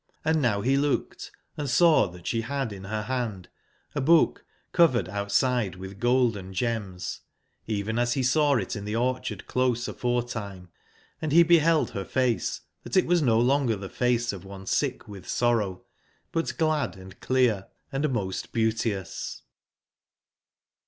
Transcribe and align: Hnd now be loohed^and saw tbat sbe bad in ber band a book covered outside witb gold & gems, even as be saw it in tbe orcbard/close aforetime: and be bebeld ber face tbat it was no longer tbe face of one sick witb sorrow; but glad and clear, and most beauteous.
Hnd 0.25 0.37
now 0.39 0.61
be 0.61 0.77
loohed^and 0.77 1.67
saw 1.69 2.07
tbat 2.11 2.23
sbe 2.23 2.49
bad 2.49 2.73
in 2.73 2.81
ber 2.81 3.05
band 3.07 3.49
a 3.93 4.01
book 4.01 4.43
covered 4.71 5.07
outside 5.07 5.73
witb 5.73 5.99
gold 5.99 6.39
& 6.51 6.51
gems, 6.53 7.19
even 7.67 7.99
as 7.99 8.15
be 8.15 8.23
saw 8.23 8.55
it 8.55 8.75
in 8.75 8.85
tbe 8.85 8.95
orcbard/close 8.99 9.87
aforetime: 9.87 10.69
and 11.21 11.29
be 11.29 11.43
bebeld 11.43 11.93
ber 11.93 12.03
face 12.03 12.61
tbat 12.83 12.97
it 12.97 13.05
was 13.05 13.21
no 13.21 13.39
longer 13.39 13.77
tbe 13.77 13.91
face 13.91 14.33
of 14.33 14.43
one 14.43 14.65
sick 14.65 15.01
witb 15.01 15.27
sorrow; 15.27 15.83
but 16.31 16.57
glad 16.57 16.95
and 16.97 17.19
clear, 17.19 17.67
and 17.91 18.09
most 18.11 18.51
beauteous. 18.51 19.43